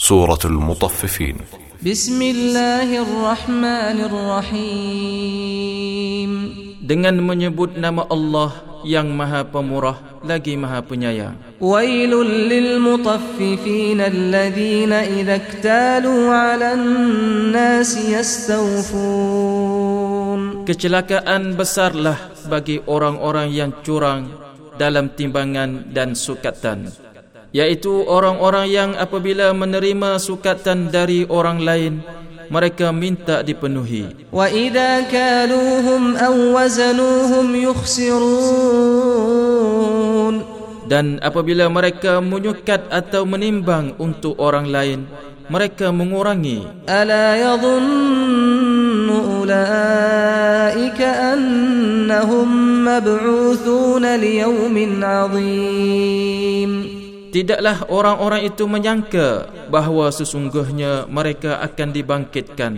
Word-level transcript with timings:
سورة 0.00 0.44
المطففين 0.44 1.36
بسم 1.80 2.20
الله 2.22 2.88
الرحمن 3.00 3.98
الرحيم 4.12 6.30
dengan 6.84 7.16
menyebut 7.24 7.80
nama 7.80 8.04
Allah 8.12 8.52
yang 8.84 9.08
Maha 9.16 9.48
Pemurah 9.48 10.20
lagi 10.20 10.52
Maha 10.60 10.84
Penyayang. 10.84 11.40
ويل 11.64 12.12
للمطففين 12.52 14.00
الذين 14.00 14.92
إذا 14.92 15.34
اكتالوا 15.34 16.22
على 16.28 16.76
الناس 16.76 17.96
يستوفون 19.00 20.68
Kecelakaan 20.68 21.56
besarlah 21.56 22.20
bagi 22.52 22.84
orang-orang 22.84 23.48
yang 23.48 23.72
curang 23.80 24.28
dalam 24.76 25.08
timbangan 25.16 25.88
dan 25.88 26.12
sukatan. 26.12 26.92
yaitu 27.51 28.07
orang-orang 28.07 28.71
yang 28.71 28.95
apabila 28.95 29.51
menerima 29.51 30.15
sukatan 30.19 30.87
dari 30.87 31.27
orang 31.27 31.59
lain 31.59 31.99
mereka 32.51 32.91
minta 32.91 33.39
dipenuhi. 33.43 34.27
Wa 34.27 34.51
idza 34.51 35.07
kaluhum 35.07 36.19
aw 36.19 36.35
wazanuhum 36.55 37.55
yukhsirun. 37.55 38.21
Dan 40.91 41.23
apabila 41.23 41.71
mereka 41.71 42.19
menyukat 42.19 42.91
atau 42.91 43.23
menimbang 43.23 43.95
untuk 43.95 44.35
orang 44.35 44.67
lain 44.67 45.07
mereka 45.47 45.95
mengurangi. 45.95 46.67
Ala 46.91 47.39
yadhunnu 47.39 49.47
ulaika 49.47 51.31
annahum 51.31 52.83
mab'uthuna 52.83 54.19
liyawmin 54.19 54.99
'adzim 54.99 57.00
tidaklah 57.31 57.87
orang-orang 57.87 58.45
itu 58.45 58.67
menyangka 58.67 59.47
bahawa 59.71 60.11
sesungguhnya 60.11 61.07
mereka 61.07 61.63
akan 61.63 61.89
dibangkitkan 61.95 62.73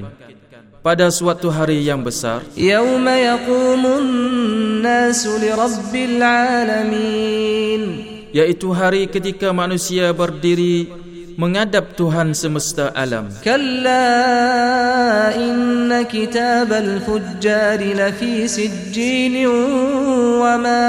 pada 0.85 1.09
suatu 1.09 1.49
hari 1.49 1.81
yang 1.81 2.05
besar. 2.05 2.45
Yauma 2.53 3.17
yaqumun 3.17 4.05
nasu 4.85 5.35
lirabbil 5.41 6.21
alamin. 6.21 7.81
Yaitu 8.33 8.73
hari 8.73 9.05
ketika 9.09 9.53
manusia 9.53 10.09
berdiri 10.09 11.02
menghadap 11.37 11.97
Tuhan 11.97 12.33
semesta 12.37 12.93
alam. 12.93 13.29
Kalla 13.41 14.05
inna 15.33 16.05
kitab 16.05 16.69
al-fujjar 16.69 17.81
lafi 17.81 18.45
sijjin 18.45 19.45
wa 20.39 20.53
ma 20.61 20.83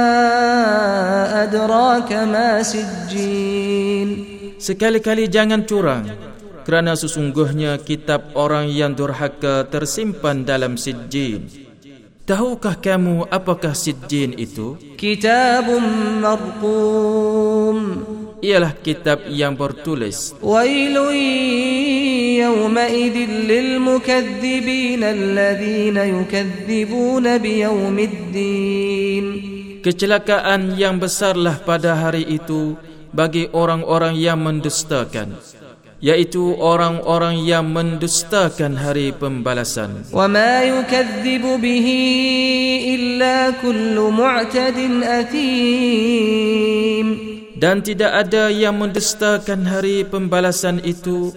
adraka 1.44 2.28
ma 2.28 2.60
sijjin. 2.60 4.08
Sekali-kali 4.60 5.28
jangan 5.28 5.68
curang 5.68 6.08
kerana 6.64 6.96
sesungguhnya 6.96 7.76
kitab 7.84 8.32
orang 8.32 8.72
yang 8.72 8.96
durhaka 8.96 9.68
tersimpan 9.68 10.48
dalam 10.48 10.80
sijjin. 10.80 11.64
Tahukah 12.24 12.80
kamu 12.80 13.28
apakah 13.28 13.76
sijjin 13.76 14.32
itu? 14.40 14.80
Kitabun 14.96 15.84
marqum 16.24 17.76
ialah 18.44 18.76
kitab 18.76 19.24
yang 19.32 19.56
bertulis. 19.56 20.36
Wailun 20.44 21.16
lil 23.48 23.80
alladhina 25.00 26.04
biyaumiddin 27.40 29.24
kecelakaan 29.84 30.76
yang 30.80 30.96
besarlah 30.96 31.60
pada 31.60 31.92
hari 31.96 32.24
itu 32.24 32.76
bagi 33.12 33.52
orang-orang 33.52 34.16
yang 34.16 34.40
mendustakan 34.40 35.36
yaitu 36.04 36.52
orang-orang 36.60 37.40
yang 37.48 37.64
mendustakan 37.72 38.76
hari 38.76 39.08
pembalasan. 39.16 40.04
Wa 40.12 40.28
ma 40.28 40.60
bihi 41.56 42.00
illa 42.92 43.56
kullu 43.56 44.12
mu'tadin 44.12 45.00
dan 47.58 47.82
tidak 47.82 48.12
ada 48.26 48.50
yang 48.50 48.78
mendustakan 48.78 49.66
hari 49.66 50.02
pembalasan 50.02 50.82
itu 50.82 51.30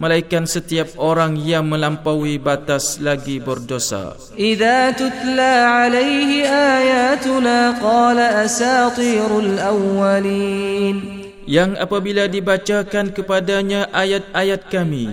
melainkan 0.00 0.48
setiap 0.48 0.96
orang 0.96 1.36
yang 1.36 1.68
melampaui 1.68 2.40
batas 2.40 2.96
lagi 3.04 3.36
berdosa. 3.36 4.16
Idza 4.32 4.96
tutla 4.96 5.84
alaihi 5.84 6.48
ayatuna 6.48 7.76
qala 7.76 8.48
asatirul 8.48 9.60
awwalin. 9.60 10.96
Yang 11.44 11.70
apabila 11.82 12.30
dibacakan 12.30 13.12
kepadanya 13.12 13.92
ayat-ayat 13.92 14.70
kami, 14.72 15.12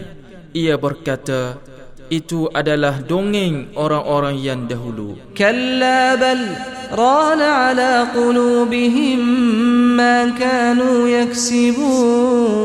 ia 0.55 0.79
berkata, 0.79 1.59
itu 2.07 2.47
adalah 2.55 3.03
dongeng 3.03 3.75
orang-orang 3.75 4.39
yang 4.39 4.63
dahulu. 4.69 5.19
ران 6.92 7.40
على 7.40 8.06
قلوبهم 8.14 9.18
ما 9.96 10.28
كانوا 10.36 11.08
يكسبون 11.08 12.62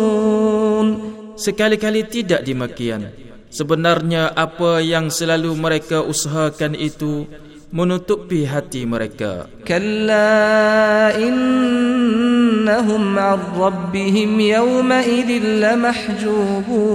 sekali-kali 1.38 2.01
tidak 2.09 2.41
demikian 2.43 3.07
sebenarnya 3.47 4.33
apa 4.35 4.83
yang 4.83 5.07
selalu 5.07 5.55
mereka 5.55 6.03
usahakan 6.03 6.75
itu 6.75 7.23
menutupi 7.71 8.43
hati 8.43 8.83
mereka 8.83 9.47
كلا 9.67 11.15
إنهم 11.19 13.03
عن 13.19 13.39
ربهم 13.59 14.39
يومئذ 14.39 15.29
لمحجوبون 15.63 16.88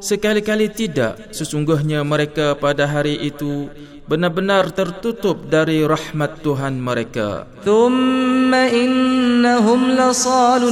Sekali-kali 0.00 0.68
tidak, 0.68 1.32
sesungguhnya 1.32 2.04
mereka 2.04 2.52
pada 2.54 2.84
hari 2.84 3.16
itu 3.16 3.72
benar-benar 4.06 4.70
tertutup 4.70 5.50
dari 5.50 5.82
rahmat 5.82 6.38
Tuhan 6.44 6.78
mereka. 6.78 7.50
ثم 7.66 8.54
إنهم 8.54 9.80
لصال 9.98 10.62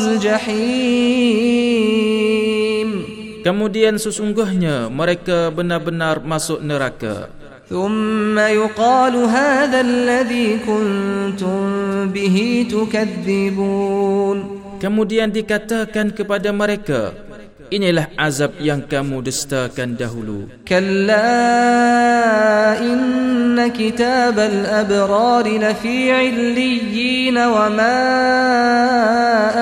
الجحيم 1.35 2.89
Kemudian 3.45 4.01
sesungguhnya 4.01 4.89
mereka 4.89 5.53
benar-benar 5.53 6.23
masuk 6.25 6.65
neraka. 6.65 7.29
ثم 7.65 8.37
يقال 8.39 9.15
هذا 9.17 9.81
الذي 9.81 10.61
كنتم 10.69 11.61
به 12.13 12.37
تكذبون 12.71 14.39
Kemudian 14.85 15.33
dikatakan 15.33 16.13
kepada 16.13 16.53
mereka, 16.53 17.17
inilah 17.70 18.14
azab 18.18 18.58
yang 18.60 18.86
kamu 18.86 19.22
dustakan 19.26 19.96
dahulu. 19.96 20.50
Kalla 20.66 21.22
inna 22.82 23.70
kitab 23.74 24.38
al-abrar 24.38 25.46
lafi 25.46 26.12
illiyin 26.12 27.38
wa 27.38 27.70
ma 27.70 27.98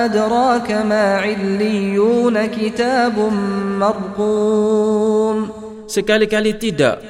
adraka 0.08 0.84
ma 0.84 1.22
illiyun 1.24 2.36
kitabun 2.50 3.36
marqum. 3.80 5.36
Sekali-kali 5.88 6.52
tidak, 6.60 7.00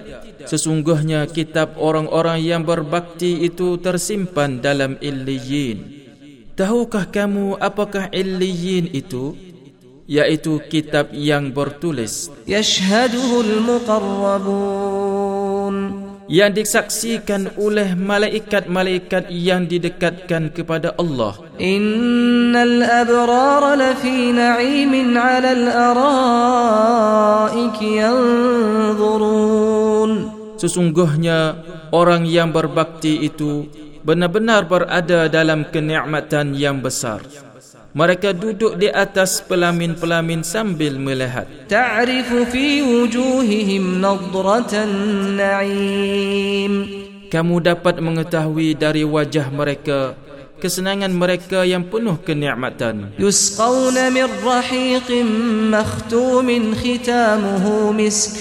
Sesungguhnya 0.48 1.28
kitab 1.28 1.76
orang-orang 1.76 2.41
yang 2.41 2.65
berbakti 2.65 3.44
itu 3.44 3.76
tersimpan 3.76 4.65
dalam 4.65 4.97
illiyin. 4.97 5.84
Tahukah 6.56 7.04
kamu 7.12 7.60
apakah 7.60 8.09
illiyin 8.09 8.88
itu? 8.97 9.36
yaitu 10.08 10.64
kitab 10.72 11.12
yang 11.12 11.52
bertulis. 11.52 12.32
Yashhaduhul 12.48 13.60
muqarrabun. 13.60 15.76
Yang 16.28 16.52
disaksikan 16.64 17.56
oleh 17.56 17.96
malaikat-malaikat 17.96 19.32
yang 19.32 19.64
didekatkan 19.64 20.52
kepada 20.52 20.92
Allah. 21.00 21.41
Innal 21.56 22.84
abrar 22.84 23.72
lafi 23.76 24.32
na'imin 24.36 25.16
'ala 25.16 25.56
al-ara'ik 25.56 27.80
yanzurun. 27.80 29.56
Sesungguhnya 30.60 31.65
orang 31.97 32.28
yang 32.28 32.53
berbakti 32.53 33.24
itu 33.24 33.65
benar-benar 34.04 34.68
berada 34.68 35.33
dalam 35.33 35.65
kenikmatan 35.72 36.53
yang 36.53 36.84
besar 36.84 37.47
Mereka 37.93 38.34
duduk 38.34 38.81
di 38.81 38.90
atas 38.90 39.37
pelamin-pelamin 39.46 40.41
sambil 40.41 40.97
melihat. 40.97 41.46
تعرف 41.70 42.49
في 42.49 42.81
وجوههم 42.81 44.02
نضرة 44.02 44.73
النعيم 45.53 47.03
Kamu 47.29 47.66
dapat 47.66 47.97
mengetahui 47.97 48.78
dari 48.78 49.02
wajah 49.02 49.49
mereka 49.49 50.14
kesenangan 50.61 51.09
mereka 51.09 51.66
yang 51.66 51.81
penuh 51.90 52.14
kenikmatan. 52.22 53.09
يسقون 53.20 54.14
من 54.14 54.29
رحيق 54.46 55.09
مختوم 55.73 56.47
ختامه 56.78 57.66
مسك 57.91 58.35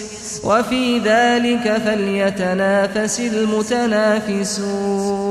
وفي 0.44 0.98
ذلك 0.98 1.64
فليتنافس 1.84 3.20
المتنافسون 3.20 5.25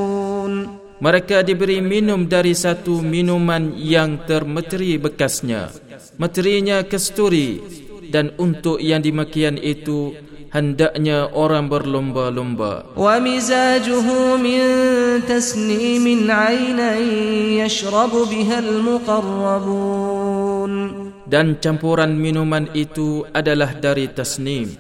mereka 0.97 1.45
diberi 1.45 1.85
minum 1.85 2.25
dari 2.25 2.57
satu 2.57 3.05
minuman 3.05 3.77
yang 3.77 4.25
termeteri 4.25 4.97
bekasnya. 4.97 5.69
Meterinya 6.17 6.81
kesturi 6.89 7.61
dan 8.09 8.33
untuk 8.41 8.81
yang 8.81 9.05
demikian 9.05 9.61
itu 9.61 10.17
hendaknya 10.57 11.29
orang 11.37 11.69
berlomba-lomba. 11.69 12.97
Wa 12.97 13.21
mizajuhu 13.21 14.41
min 14.41 14.65
tasnimin 15.29 16.33
aynan 16.33 17.05
yashrabu 17.61 18.25
biha 18.25 18.65
al-muqarrabun. 18.65 20.73
Dan 21.29 21.61
campuran 21.61 22.17
minuman 22.17 22.73
itu 22.73 23.29
adalah 23.35 23.75
dari 23.77 24.09
tasnim, 24.09 24.73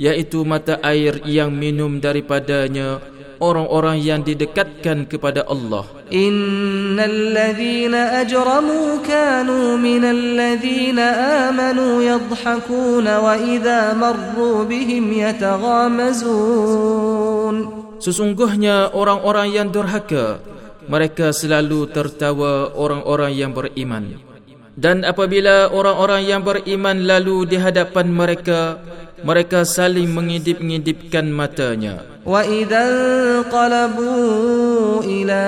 yaitu 0.00 0.42
mata 0.42 0.80
air 0.82 1.22
yang 1.28 1.52
minum 1.54 2.00
daripadanya 2.00 2.96
orang-orang 3.42 3.98
yang 3.98 4.22
didekatkan 4.22 5.10
kepada 5.10 5.42
Allah. 5.50 5.82
Innalladzina 6.14 8.22
ajramu 8.22 9.02
kanu 9.02 9.74
minalladzina 9.82 11.50
amanu 11.50 12.06
yadhhakun 12.06 13.02
wa 13.02 13.34
idza 13.34 13.98
marru 13.98 14.62
bihim 14.62 15.10
yataghamazun. 15.10 17.82
Sesungguhnya 17.98 18.94
orang-orang 18.94 19.50
yang 19.50 19.74
durhaka 19.74 20.38
mereka 20.86 21.34
selalu 21.34 21.90
tertawa 21.90 22.70
orang-orang 22.74 23.34
yang 23.34 23.54
beriman. 23.54 24.31
Dan 24.72 25.04
apabila 25.04 25.68
orang-orang 25.68 26.24
yang 26.24 26.40
beriman 26.40 27.04
lalu 27.04 27.44
di 27.44 27.60
hadapan 27.60 28.08
mereka, 28.08 28.80
mereka 29.20 29.68
saling 29.68 30.08
mengidip-ngidipkan 30.08 31.28
matanya. 31.28 32.08
Wa 32.24 32.40
idza 32.40 33.44
qalabu 33.52 35.04
ila 35.04 35.44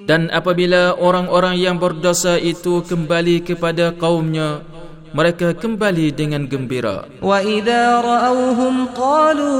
Dan 0.08 0.32
apabila 0.32 0.96
orang-orang 0.96 1.60
yang 1.60 1.76
berdosa 1.76 2.40
itu 2.40 2.80
kembali 2.88 3.44
kepada 3.44 3.92
kaumnya, 3.92 4.64
mereka 5.12 5.52
kembali 5.52 6.08
dengan 6.16 6.48
gembira. 6.48 7.04
Wa 7.20 7.44
idza 7.44 8.00
ra'awhum 8.00 8.96
qalu 8.96 9.52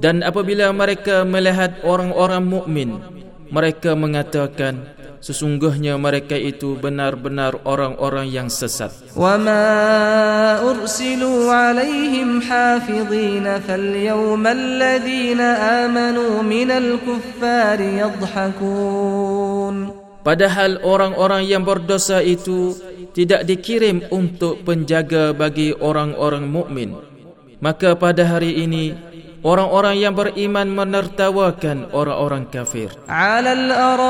dan 0.00 0.24
apabila 0.24 0.72
mereka 0.72 1.28
melihat 1.28 1.84
orang-orang 1.84 2.42
mukmin 2.42 2.90
mereka 3.52 3.92
mengatakan 3.92 4.96
sesungguhnya 5.20 6.00
mereka 6.00 6.40
itu 6.40 6.80
benar-benar 6.80 7.60
orang-orang 7.68 8.32
yang 8.32 8.48
sesat 8.48 8.88
wama 9.12 10.56
ursilu 10.64 11.52
alaihim 11.52 12.40
hafizin 12.40 13.44
fal 13.60 13.88
yawma 13.92 14.56
amanu 15.84 16.40
minal 16.40 16.96
kuffari 17.04 18.00
yadhhakun 18.00 20.00
Padahal 20.20 20.84
orang-orang 20.84 21.48
yang 21.48 21.64
berdosa 21.64 22.20
itu 22.20 22.76
tidak 23.16 23.48
dikirim 23.48 24.04
untuk 24.12 24.60
penjaga 24.68 25.32
bagi 25.32 25.72
orang-orang 25.72 26.44
mukmin. 26.44 26.92
Maka 27.60 27.96
pada 27.96 28.28
hari 28.28 28.60
ini 28.60 28.92
orang-orang 29.40 29.96
yang 30.00 30.14
beriman 30.16 30.68
menertawakan 30.68 31.88
orang-orang 31.92 32.44
kafir. 32.48 32.92
Alal 33.08 33.72
araik 33.72 34.08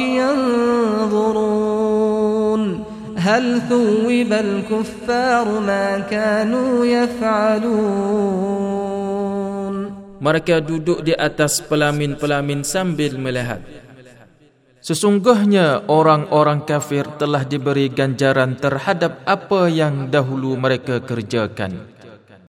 yanzurun 0.00 1.58
hal 3.18 3.60
thuwibal 3.68 4.64
kuffar 4.64 5.44
ma 5.60 6.00
kanu 6.08 6.86
yaf'alun. 6.88 8.28
Mereka 10.18 10.66
duduk 10.66 11.06
di 11.06 11.14
atas 11.14 11.62
pelamin-pelamin 11.62 12.66
sambil 12.66 13.14
melihat. 13.22 13.62
Sesungguhnya 14.82 15.84
orang-orang 15.86 16.64
kafir 16.66 17.04
telah 17.20 17.44
diberi 17.44 17.86
ganjaran 17.92 18.56
terhadap 18.56 19.20
apa 19.28 19.68
yang 19.70 20.08
dahulu 20.10 20.56
mereka 20.58 20.98
kerjakan. 21.04 21.97